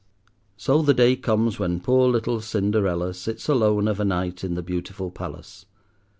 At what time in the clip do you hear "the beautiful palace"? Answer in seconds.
4.55-5.67